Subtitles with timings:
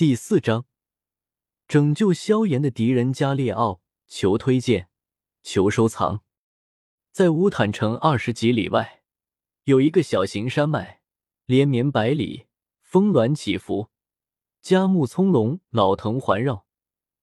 [0.00, 0.64] 第四章，
[1.68, 3.82] 拯救萧炎的敌人加列奥。
[4.06, 4.88] 求推荐，
[5.42, 6.22] 求收藏。
[7.12, 9.02] 在乌坦城二十几里外，
[9.64, 11.02] 有一个小型山脉，
[11.44, 12.46] 连绵百里，
[12.80, 13.90] 峰峦起伏，
[14.62, 16.64] 佳木葱茏，老藤环绕，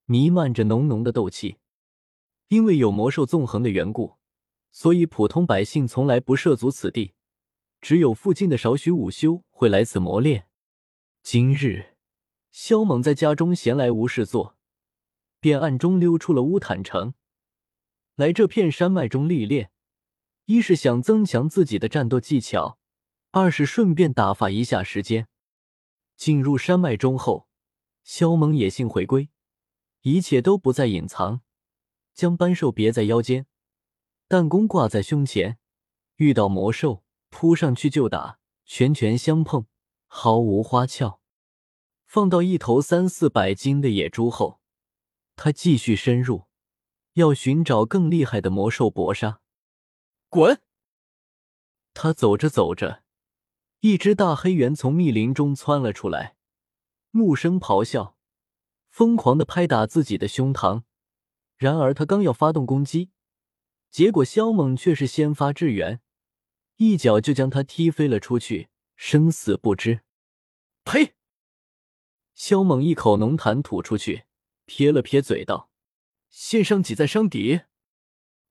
[0.06, 1.58] 弥漫着浓浓的斗气。
[2.50, 4.18] 因为有魔兽纵横的缘故，
[4.70, 7.16] 所以普通百姓从来不涉足此地，
[7.82, 10.48] 只有附近的少许武修会来此磨练。
[11.24, 11.97] 今日。
[12.60, 14.58] 萧猛在家中闲来无事做，
[15.40, 17.14] 便暗中溜出了乌坦城，
[18.16, 19.70] 来这片山脉中历练。
[20.46, 22.80] 一是想增强自己的战斗技巧，
[23.30, 25.28] 二是顺便打发一下时间。
[26.16, 27.48] 进入山脉中后，
[28.04, 29.30] 萧猛野性回归，
[30.02, 31.42] 一切都不再隐藏，
[32.16, 33.46] 将斑兽别在腰间，
[34.28, 35.60] 弹弓挂在胸前，
[36.16, 39.68] 遇到魔兽扑上去就打，拳拳相碰，
[40.08, 41.22] 毫无花俏。
[42.08, 44.62] 放到一头三四百斤的野猪后，
[45.36, 46.46] 他继续深入，
[47.14, 49.42] 要寻找更厉害的魔兽搏杀。
[50.30, 50.62] 滚！
[51.94, 53.04] 他走着走着，
[53.82, 56.38] 一只大黑猿从密林中窜了出来，
[57.12, 58.16] 怒声咆哮，
[58.90, 60.84] 疯狂的拍打自己的胸膛。
[61.58, 63.12] 然而他刚要发动攻击，
[63.92, 66.00] 结果萧猛却是先发制人，
[66.78, 70.04] 一脚就将他踢飞了出去，生死不知。
[70.86, 71.17] 呸！
[72.38, 74.26] 萧猛一口浓痰吐出去，
[74.66, 75.72] 撇了撇嘴道
[76.30, 77.62] ：“先伤己再伤敌，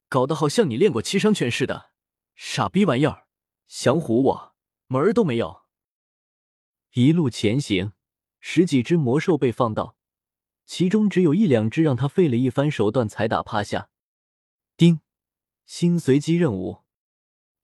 [0.09, 1.91] 搞得好像你练过七伤拳似的，
[2.35, 3.27] 傻逼玩意儿，
[3.65, 4.55] 想唬我
[4.87, 5.61] 门儿都没有。”
[6.95, 7.93] 一路前行，
[8.41, 9.95] 十几只魔兽被放倒，
[10.65, 13.89] 其中只有一两只让他费了一番手段才打趴下。
[14.75, 14.99] 丁，
[15.65, 16.83] 新随机任务。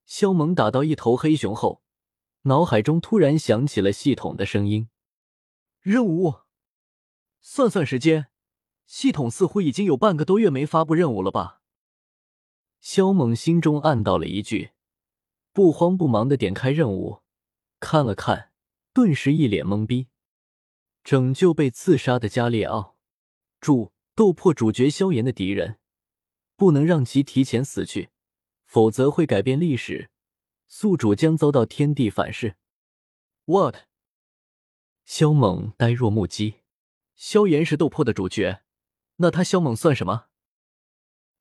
[0.05, 1.83] 萧猛打到一头黑熊后，
[2.43, 4.87] 脑海中突然响起了系统的声音。
[5.83, 6.35] 任务，
[7.41, 8.27] 算算时间，
[8.85, 11.61] 系统似乎已经有半个多月没发布任务了吧？
[12.79, 14.71] 萧猛心中暗道了一句，
[15.51, 17.21] 不慌不忙的点开任务，
[17.81, 18.53] 看了看，
[18.93, 20.07] 顿时一脸懵逼。
[21.03, 22.95] 拯救被刺杀的加列奥，
[23.59, 25.79] 注：斗破主角萧炎的敌人，
[26.55, 28.07] 不能让其提前死去，
[28.65, 30.09] 否则会改变历史，
[30.65, 32.55] 宿主将遭到天地反噬。
[33.43, 33.79] What？
[35.05, 36.61] 萧猛呆若木鸡，
[37.15, 38.63] 萧炎是斗破的主角，
[39.17, 40.27] 那他萧猛算什么？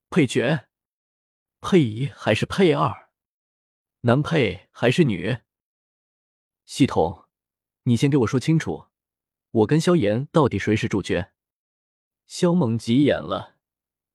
[0.09, 0.67] 配角？
[1.61, 3.09] 配一还是配二？
[4.01, 5.39] 男配还是女？
[6.65, 7.25] 系统，
[7.83, 8.87] 你先给我说清楚，
[9.51, 11.31] 我跟萧炎到底谁是主角？
[12.25, 13.55] 萧猛急眼了，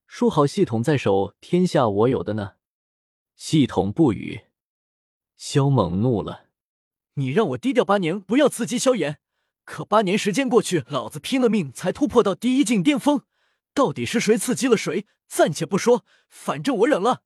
[0.06, 2.56] 说好系统在手，天下我有的呢。
[3.34, 4.46] 系统不语，
[5.36, 6.48] 萧猛怒了，
[7.14, 9.20] 你让我低调八年，不要刺激萧炎。
[9.68, 13.20] 可八年时间过去，老子拼了命才突破到第一境巅峰，
[13.74, 15.06] 到底是谁刺激了谁？
[15.28, 17.22] 暂且不说，反正我忍了。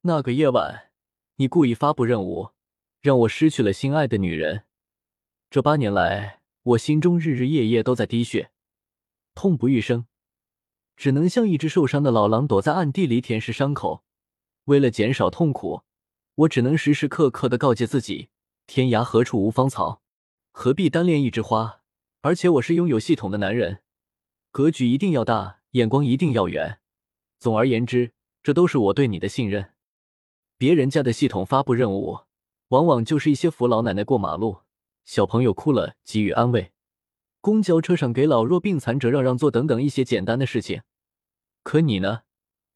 [0.00, 0.92] 那个夜晚，
[1.36, 2.52] 你故意发布任务，
[3.02, 4.64] 让我失去了心爱的女人。
[5.50, 8.50] 这八年来，我心中日日夜夜都在滴血，
[9.34, 10.06] 痛不欲生，
[10.96, 14.02] 只能像一只受伤的老狼，躲在暗地里舔舐伤口。
[14.64, 15.82] 为了减少痛苦，
[16.36, 18.30] 我只能时时刻刻的告诫自己：
[18.66, 20.00] 天涯何处无芳草。
[20.52, 21.80] 何必单恋一枝花？
[22.22, 23.82] 而且我是拥有系统的男人，
[24.50, 26.80] 格局一定要大，眼光一定要远。
[27.38, 28.12] 总而言之，
[28.42, 29.72] 这都是我对你的信任。
[30.58, 32.20] 别人家的系统发布任务，
[32.68, 34.58] 往往就是一些扶老奶奶过马路，
[35.04, 36.72] 小朋友哭了给予安慰，
[37.40, 40.82] 公交车上给老弱病残者让让座等等一些简单的事情。
[41.62, 42.22] 可你呢？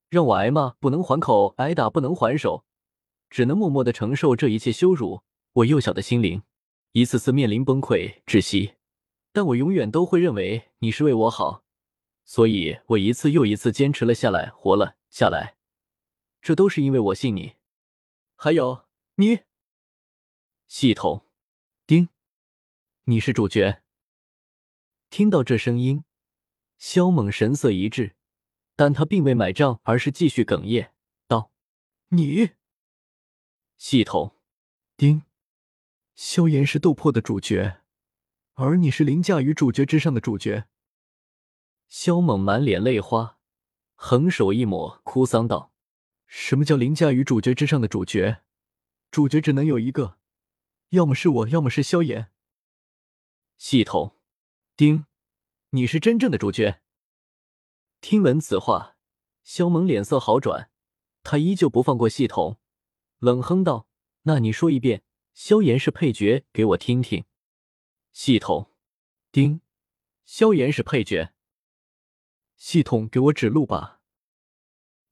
[0.08, 2.64] 让我挨骂不能还口，挨打不能还手，
[3.28, 5.22] 只能默默的承受这一切羞辱。
[5.52, 6.42] 我幼小的心灵。
[6.96, 8.76] 一次次面临崩溃窒息，
[9.32, 11.64] 但我永远都会认为你是为我好，
[12.24, 15.56] 所以我一次又一次坚持了下来，活了下来。
[16.40, 17.56] 这都是因为我信你。
[18.36, 19.40] 还有你，
[20.68, 21.26] 系统，
[21.84, 22.10] 丁，
[23.06, 23.82] 你是主角。
[25.10, 26.04] 听到这声音，
[26.78, 28.14] 萧猛神色一滞，
[28.76, 30.92] 但他并未买账，而是继续哽咽
[31.26, 31.50] 道
[32.10, 32.50] ：“你，
[33.76, 34.36] 系统，
[34.96, 35.24] 丁。”
[36.14, 37.80] 萧炎是斗破的主角，
[38.54, 40.68] 而你是凌驾于主角之上的主角。
[41.88, 43.40] 萧猛满脸泪花，
[43.94, 45.72] 横手一抹，哭丧道
[46.26, 48.42] ：“什么叫凌驾于主角之上的主角？
[49.10, 50.18] 主角只能有一个，
[50.90, 52.30] 要么是我，要么是萧炎。”
[53.58, 54.16] 系统，
[54.76, 55.06] 丁，
[55.70, 56.80] 你是真正的主角。
[58.00, 58.96] 听闻此话，
[59.42, 60.70] 萧猛脸色好转，
[61.24, 62.60] 他依旧不放过系统，
[63.18, 63.88] 冷哼道
[64.22, 65.02] ：“那你说一遍。”
[65.34, 67.24] 萧炎是配角，给我听听。
[68.12, 68.70] 系统，
[69.32, 69.60] 丁，
[70.24, 71.34] 萧炎是配角。
[72.56, 74.00] 系统给我指路吧。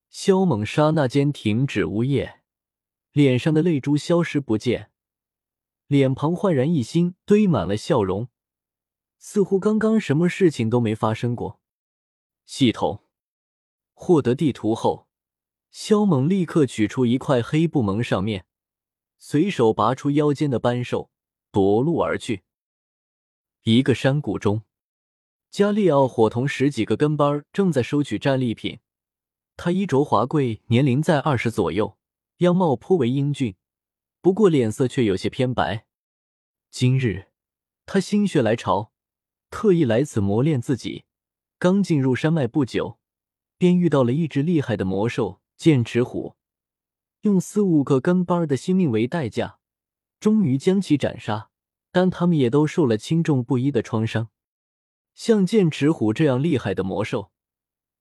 [0.08, 2.44] 萧猛刹那间停止呜咽，
[3.10, 4.92] 脸上的泪珠消失不见，
[5.88, 8.28] 脸庞焕然一新，堆满了笑容，
[9.18, 11.60] 似乎刚刚什么事情都没发生过。
[12.44, 13.04] 系统
[13.92, 15.08] 获得地图后，
[15.72, 18.46] 萧猛立刻取出一块黑布蒙上面，
[19.24, 21.08] 随手拔出腰间的扳手，
[21.52, 22.42] 夺路而去。
[23.62, 24.62] 一个山谷中。
[25.48, 28.80] 加利奥伙同十几个跟班正在收取战利品。
[29.56, 31.96] 他衣着华贵，年龄在二十左右，
[32.38, 33.54] 样貌颇为英俊，
[34.20, 35.86] 不过脸色却有些偏白。
[36.72, 37.28] 今日
[37.86, 38.90] 他心血来潮，
[39.50, 41.04] 特意来此磨练自己。
[41.60, 42.98] 刚进入山脉不久，
[43.56, 46.34] 便遇到了一只厉害的魔兽剑齿虎，
[47.22, 49.58] 用四五个跟班的性命为代价，
[50.20, 51.48] 终于将其斩杀。
[51.94, 54.30] 但他们也都受了轻重不一的创伤。
[55.14, 57.30] 像剑齿虎这样厉害的魔兽，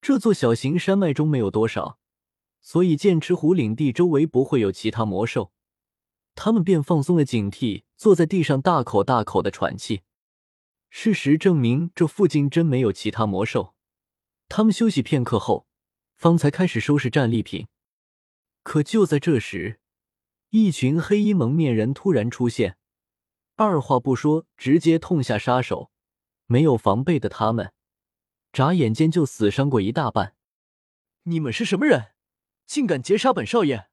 [0.00, 1.98] 这座小型山脉中没有多少，
[2.62, 5.52] 所以剑齿虎领地周围不会有其他魔兽。
[6.34, 10.00] 他们便放松了警惕，坐在地上大口大口的喘气。
[10.88, 13.74] 事实证明，这附近真没有其他魔兽。
[14.48, 15.66] 他们休息片刻后，
[16.14, 17.66] 方才开始收拾战利品。
[18.62, 19.80] 可就在这时，
[20.50, 22.76] 一群黑衣蒙面人突然出现，
[23.56, 25.90] 二话不说，直接痛下杀手。
[26.46, 27.72] 没有防备的他们，
[28.52, 30.36] 眨眼间就死伤过一大半。
[31.22, 32.12] 你们是什么人，
[32.66, 33.88] 竟敢劫杀本少爷？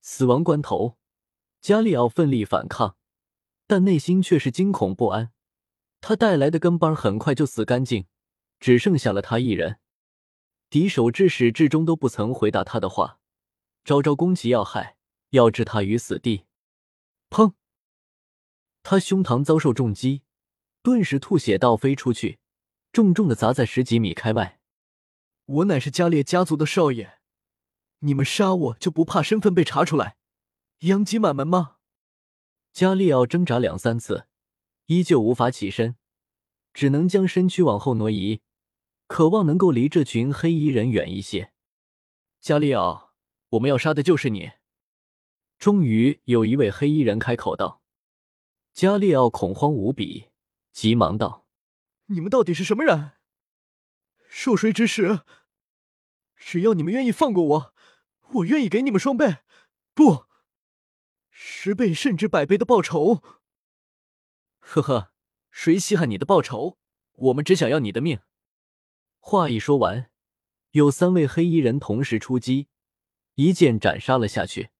[0.00, 0.98] 死亡关头，
[1.60, 2.96] 加利奥奋力反抗，
[3.66, 5.32] 但内心却是惊恐不安。
[6.00, 8.06] 他带来的跟班很快就死干净，
[8.58, 9.78] 只剩下了他一人。
[10.70, 13.17] 敌手至始至终都不曾回答他的话，
[13.88, 14.98] 招招攻其要害，
[15.30, 16.44] 要置他于死地。
[17.30, 17.54] 砰！
[18.82, 20.24] 他胸膛遭受重击。
[20.82, 22.38] 顿时吐血倒飞出去，
[22.92, 24.60] 重重的砸在十几米开外。
[25.46, 27.20] 我乃是加列家族的少爷，
[28.00, 30.18] 你们杀我就不怕身份被查出来，
[30.80, 31.76] 殃及满门吗？
[32.74, 34.26] 加利奥挣扎两三次，
[34.84, 35.96] 依旧无法起身，
[36.74, 38.42] 只能将身躯往后挪移，
[39.06, 41.54] 渴望能够离这群黑衣人远一些。
[42.38, 43.07] 加利奥，
[43.50, 44.52] 我们要杀的就是你。
[45.58, 47.82] 终于有一位黑衣人开口道。
[48.72, 50.28] 加利奥恐慌无比。
[50.70, 51.46] 急忙道
[52.06, 53.12] ：“你们到底是什么人？
[54.28, 55.22] 受谁指使？
[56.36, 57.74] 只要你们愿意放过我，
[58.34, 59.38] 我愿意给你们双倍，
[59.94, 60.26] 不，
[61.30, 63.22] 十倍甚至百倍的报酬。”
[64.60, 65.12] 呵呵，
[65.50, 66.76] 谁稀罕你的报酬？
[67.14, 68.20] 我们只想要你的命。
[69.18, 70.12] 话一说完，
[70.70, 72.68] 有三位黑衣人同时出击，
[73.38, 74.70] 一剑斩杀了下去。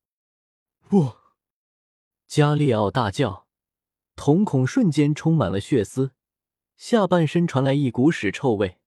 [0.89, 1.15] 不！
[2.27, 3.47] 加利奥大叫。
[4.17, 6.11] 瞳孔瞬间充满了血丝，
[6.77, 8.79] 下半身传来一股屎臭味。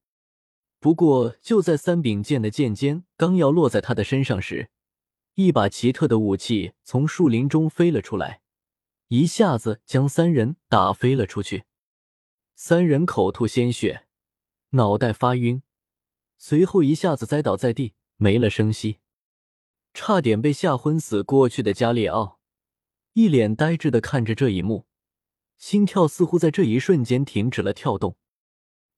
[0.82, 4.70] 不过，就在三柄剑的剑尖刚要落在他的身上时，
[5.36, 8.42] 一把奇特的武器从树林中飞了出来，
[9.08, 11.64] 一下子将三人打飞了出去。
[12.56, 14.06] 三人口吐鲜血，
[14.72, 15.64] 脑袋发晕，
[16.38, 18.98] 随后一下子栽倒在地，没了声息。
[19.94, 22.40] 差点被吓昏死过去的加列奥，
[23.14, 24.86] 一脸呆滞的看着这一幕。
[25.58, 28.18] 心跳似乎在这一瞬间停止了跳动，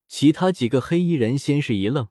[0.08, 2.08] 其他几个黑衣人先是一愣，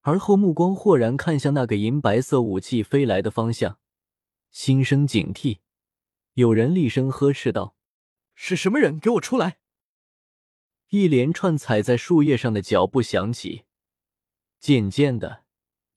[0.00, 3.78] 而后目光豁然看向那个银白色武器飞来的方向，
[4.50, 5.58] 心生警惕。
[6.32, 7.76] 有人厉声呵斥道
[8.34, 8.98] ：“是什么人？
[8.98, 9.58] 给我出来！”
[10.88, 13.64] 一连串踩在树叶上的脚步响起，
[14.58, 15.44] 渐渐的，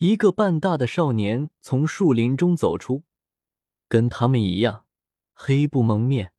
[0.03, 3.03] 一个半大的少年从树林中走出，
[3.87, 4.85] 跟他们一样，
[5.31, 6.33] 黑布蒙面。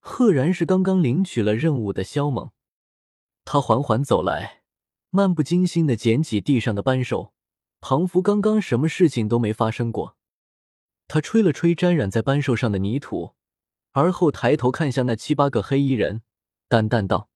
[0.00, 2.50] 赫然是刚刚领取了任务的萧猛，
[3.44, 4.64] 他缓缓走来，
[5.10, 7.32] 漫不经心的捡起地上的扳手，
[7.80, 10.16] 仿佛刚刚什么事情都没发生过。
[11.06, 13.36] 他吹了吹沾染在扳手上的泥土，
[13.92, 16.22] 而后抬头看向那七八个黑衣人，
[16.66, 17.30] 淡淡道：“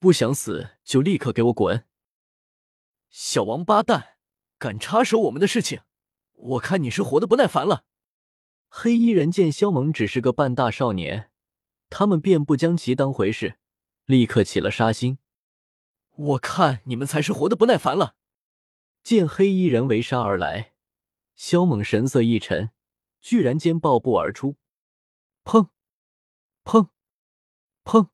[0.00, 1.84] 不想死就立刻给我滚！
[3.08, 4.11] 小王八蛋，
[4.62, 5.80] 敢插手我们的事情，
[6.34, 7.84] 我看你是活得不耐烦了。”
[8.70, 11.30] 黑衣人见萧猛只是个半大少年。
[11.90, 13.58] 他们便不将其当回事，
[14.06, 15.18] 立刻起了杀心。
[16.14, 18.14] 我看你们才是活得不耐烦了。
[19.02, 20.72] 见黑衣人围杀而来，
[21.34, 22.70] 萧猛神色一沉，
[23.20, 24.56] 居然间暴步而出。
[25.44, 25.68] 砰！
[26.64, 26.88] 砰！
[27.84, 28.08] 砰！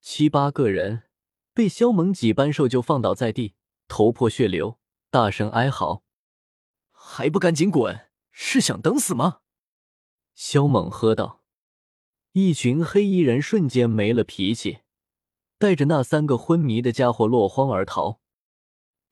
[0.00, 1.04] 七八个人
[1.52, 3.54] 被萧猛几扳手就放倒在地，
[3.86, 6.02] 头破血流，大声哀嚎
[6.90, 8.08] ：“还不赶紧滚！
[8.30, 9.40] 是想等死吗？”
[10.34, 11.42] 萧猛喝道。
[12.32, 14.80] 一群黑衣人瞬间没了脾气，
[15.56, 18.20] 带着那三个昏迷的家伙落荒而逃。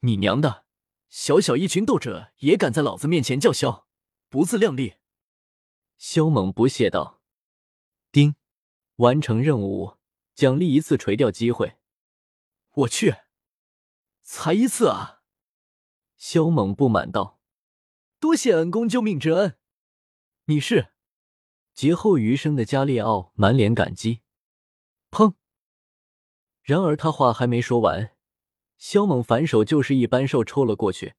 [0.01, 0.67] 你娘的！
[1.09, 3.87] 小小一群斗者也敢在老子面前叫嚣，
[4.29, 4.97] 不自量力！
[5.97, 7.23] 萧猛不屑道
[8.11, 8.35] ：“丁，
[8.97, 9.97] 完成任务，
[10.35, 11.79] 奖励一次垂钓机会。”
[12.75, 13.15] 我去，
[14.23, 15.23] 才一次啊！
[16.27, 17.39] 萧猛不满道
[18.19, 19.59] ：“多谢恩公救命之恩。”
[20.49, 20.95] 你是？
[21.75, 24.23] 劫后余生的加列奥满脸感激。
[25.11, 25.35] 砰！
[26.63, 28.17] 然而他话还没说完，
[28.79, 31.13] 萧猛反手就是一扳手抽了过去。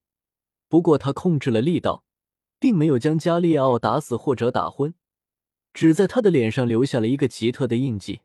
[0.68, 2.04] 不过他控制了力道，
[2.58, 4.96] 并没有将加列奥打死或者打昏，
[5.72, 8.22] 只在他的脸上留下了一个奇特的印记。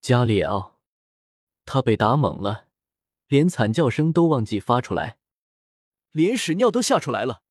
[0.00, 0.80] 加列奥，
[1.64, 2.66] 他被打懵了，
[3.28, 5.18] 连惨叫声都忘记发出来，
[6.14, 7.42] 连屎尿都吓出来了，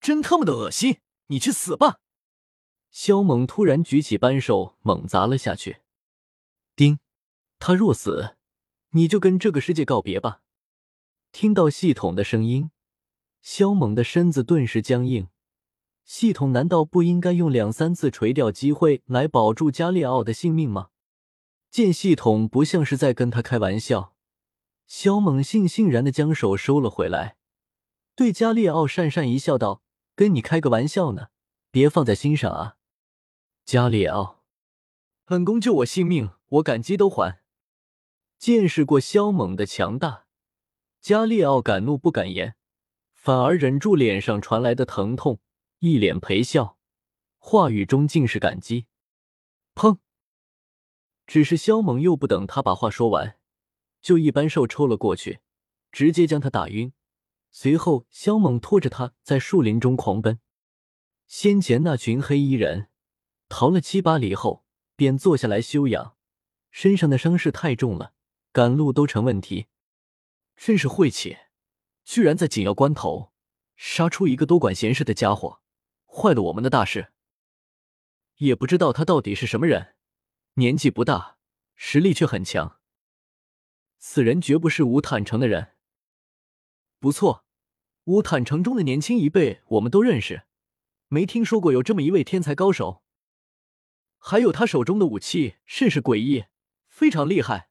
[0.00, 0.98] 真他妈的恶心！
[1.28, 2.00] 你去死吧！
[2.90, 5.82] 萧猛突然举起扳手，猛砸了下去。
[6.74, 6.98] 叮！
[7.60, 8.36] 他若死，
[8.90, 10.40] 你就跟这个世界告别吧。
[11.30, 12.72] 听到系统的声音，
[13.40, 15.28] 萧猛的身子顿时僵硬。
[16.04, 20.88] 系统难道不应该用两三次垂钓机会来保住加列奥的性命吗？
[21.70, 24.16] 见系统不像是在跟他开玩笑，
[24.88, 27.36] 萧猛悻悻然的将手收了回来，
[28.18, 29.80] 对加列奥讪讪一笑，道
[30.16, 31.28] ：“跟你开个玩笑呢，
[31.70, 32.76] 别放在心上啊。”
[33.64, 34.42] 加列奥，
[35.24, 37.44] 本宫救我性命，我感激都还。
[38.36, 40.26] 见识过萧猛的强大，
[41.00, 42.56] 加列奥敢怒不敢言，
[43.14, 45.38] 反而忍住脸上传来的疼痛，
[45.78, 46.76] 一脸陪笑，
[47.38, 48.86] 话语中尽是感激。
[49.76, 49.98] 砰！
[51.24, 53.38] 只是萧猛又不等他把话说完，
[54.02, 55.38] 就一扳手抽了过去，
[55.92, 56.92] 直接将他打晕。
[57.60, 60.38] 随后，萧猛拖着他在树林中狂奔。
[61.26, 62.88] 先前那群黑衣人。
[63.48, 66.16] 逃了七八里后，便坐下来休养，
[66.70, 68.14] 身上的伤势太重了，
[68.52, 69.66] 赶路都成问题。
[70.54, 71.36] 真是晦气，
[72.04, 73.32] 居然在紧要关头
[73.74, 75.60] 杀出一个多管闲事的家伙，
[76.06, 77.12] 坏了我们的大事。
[78.36, 79.96] 也不知道他到底是什么人，
[80.54, 81.38] 年纪不大，
[81.74, 82.78] 实力却很强。
[83.98, 85.72] 此人绝不是无坦城的人。
[87.00, 87.46] 不错，
[88.08, 90.44] 乌坦城中的年轻一辈我们都认识，
[91.08, 93.02] 没听说过有这么一位天才高手。
[94.16, 96.46] 还有他手中的武器甚是诡异，
[96.88, 97.68] 非常厉害。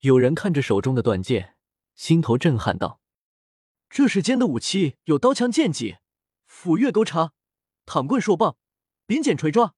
[0.00, 1.56] 有人看着手中的断剑，
[1.94, 3.02] 心头震撼道
[3.90, 5.98] ：“这世间的武器有刀枪剑戟、
[6.46, 7.34] 斧钺钩叉、
[7.84, 8.56] 躺棍槊棒、
[9.04, 9.74] 柄剪锤抓、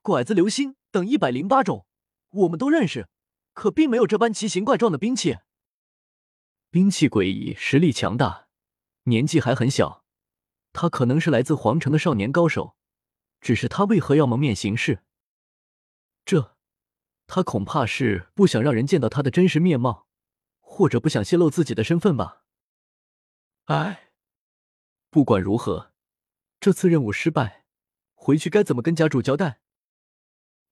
[0.00, 1.86] 拐子流星等一百零八种，
[2.30, 3.10] 我们都认识，
[3.52, 5.36] 可并没有这般奇形怪状的兵器。
[6.70, 8.47] 兵器诡异，实力强大，
[9.08, 10.04] 年纪还很小。
[10.72, 12.76] 他可能是来自皇城的少年高手，
[13.40, 15.02] 只是他为何要蒙面行事？”
[16.24, 16.56] 这，
[17.26, 20.06] 他恐怕是不想让人见到他的真实面貌，
[20.60, 22.44] 或者不想泄露自己的身份吧。
[23.64, 24.10] 哎，
[25.10, 25.92] 不管如何，
[26.60, 27.64] 这次任务失败，
[28.14, 29.60] 回去该怎么跟家主交代？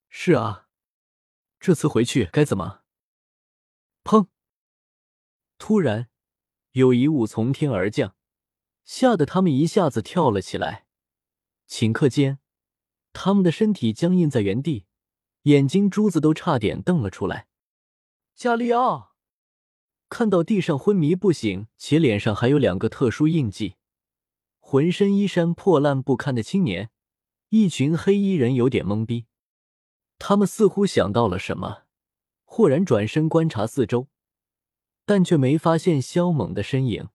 [0.09, 0.67] 是啊，
[1.59, 2.83] 这次回去该怎么？
[4.03, 4.27] 砰！
[5.57, 6.09] 突然，
[6.71, 8.15] 有一物从天而降，
[8.87, 10.85] 吓得他们一下子跳了起来。
[11.67, 12.39] 顷刻间，
[13.11, 14.85] 他们的身体僵硬在原地。
[15.43, 17.47] 眼睛珠子都差点瞪了出来。
[18.35, 19.13] 加利奥
[20.09, 23.75] 看到地上昏迷不醒且脸上还有两个特殊印记、
[24.59, 26.89] 浑身衣衫破烂不堪的青年，
[27.49, 29.27] 一群黑衣人有点懵逼。
[30.19, 31.83] 他们似乎想到了什么，
[32.43, 34.07] 豁然转身观察四周，
[35.05, 37.09] 但却没发现萧猛的身影。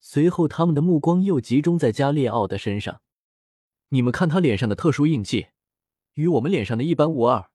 [0.00, 3.02] 随后，他们的目光又集中在加列奥的身上。
[3.90, 5.48] 你们看他脸上的特殊印记。
[6.14, 7.50] 与我们脸上的一般无二，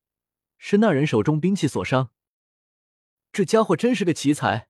[0.57, 2.11] 是那人手中兵器所伤。
[3.31, 4.69] 这家伙真是个奇才，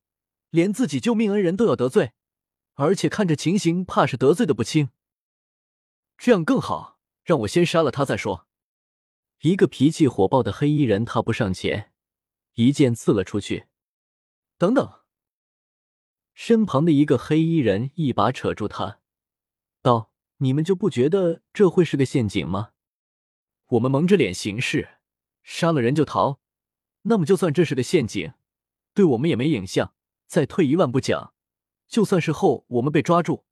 [0.50, 2.14] 连自己救命恩人都要得罪，
[2.74, 4.90] 而且看这情形，怕是得罪的不轻。
[6.18, 8.48] 这样更好，让我先杀了他再说。
[9.42, 11.94] 一个脾气火爆的黑衣人踏步上前，
[12.56, 13.68] 一剑刺了出去。
[14.58, 15.02] 等等，
[16.36, 19.00] 身旁的一个黑衣人一把扯住他，
[19.82, 22.72] 道：“你们就不觉得这会是个陷阱吗？”
[23.70, 25.00] 我们蒙着脸行事，
[25.42, 26.40] 杀了人就逃，
[27.04, 28.34] 那么就算这是个陷阱，
[28.94, 29.96] 对我们也没影响。
[30.28, 31.34] 再退一万步讲，
[31.88, 33.46] 就算是后我们被抓住，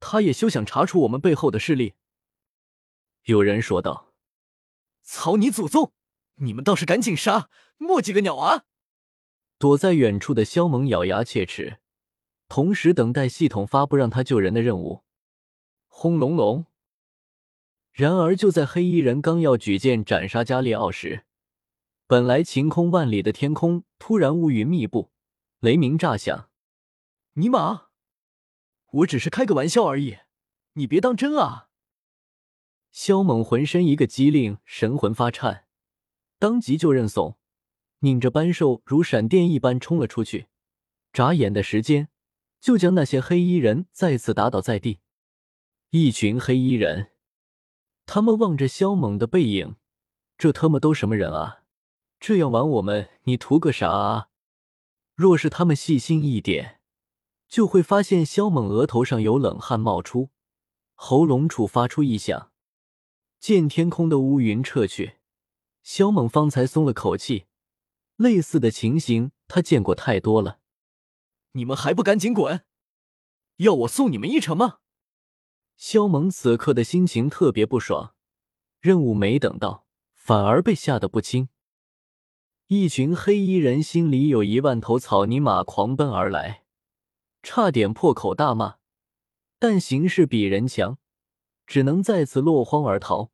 [0.00, 1.94] 他也休想查出我们背后的势力。
[3.24, 4.12] 有人说道
[5.02, 5.92] ：“草你祖宗！
[6.36, 8.64] 你们倒是赶紧杀，墨几个鸟啊！”
[9.56, 11.78] 躲在远处的萧猛咬牙切齿，
[12.48, 15.02] 同时等待系统发布让他救人的任务。
[15.88, 16.66] 轰隆隆。
[17.92, 21.24] 然而，就在黑衣人刚要举剑斩杀加列奥时，
[22.06, 25.12] 本来晴空万里的天空突然乌云密布，
[25.60, 26.50] 雷鸣炸响。
[27.34, 27.86] 尼玛，
[28.90, 30.18] 我只是开个玩笑而已，
[30.72, 31.68] 你别当真啊！
[32.90, 35.66] 萧猛浑身一个机灵，神魂发颤，
[36.38, 37.38] 当即就认怂，
[38.00, 40.46] 拧着扳手如闪电一般冲了出去，
[41.12, 42.08] 眨眼的时间
[42.64, 45.00] 就将那些黑衣人再次打倒在地。
[45.90, 47.10] 一群黑衣人，
[48.06, 49.76] 他们望着萧猛的背影，
[50.38, 51.64] 这他妈都什么人啊？
[52.18, 54.28] 这样玩我们，你图个啥啊？
[55.14, 56.80] 若是他们细心一点，
[57.46, 60.30] 就会发现萧猛额头上有冷汗冒出，
[60.94, 62.50] 喉咙处发出异响。
[63.38, 65.16] 见天空的乌云撤去，
[65.82, 67.44] 萧猛方才松了口气。
[68.16, 70.60] 类似的情形他见过太多了。
[71.56, 72.64] 你们还不赶紧滚！
[73.56, 74.78] 要我送你们一程吗？
[75.76, 78.14] 萧猛此刻的心情特别不爽，
[78.80, 81.48] 任务没等到，反而被吓得不轻。
[82.66, 86.64] 一群黑衣人心里有一万头草泥马狂奔而来，
[87.42, 88.78] 差点破口大骂，
[89.60, 90.98] 但形势比人强，
[91.66, 93.30] 只能再次落荒而逃。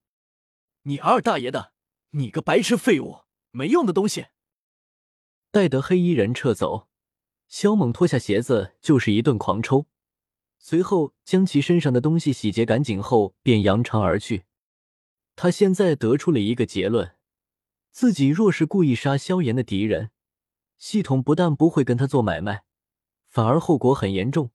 [0.82, 1.72] 你二大爷的！
[2.10, 4.26] 你个白痴废物，没用的东西！
[5.50, 6.89] 待得黑衣人撤走，
[7.50, 9.86] 萧猛脱下鞋子就是一顿狂抽，
[10.56, 14.44] 随后将其身上的东西洗劫干净后，便扬长而去。
[15.34, 17.16] 他现在得出了一个结论：
[17.90, 20.10] 自己若是故意杀萧炎的敌人，
[20.78, 22.62] 系统不但不会跟他做买卖，
[23.26, 24.52] 反而后果很严重；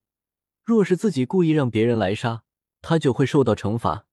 [0.64, 2.44] 若是自己故意让别人来杀，
[2.80, 4.05] 他就会受到惩罚。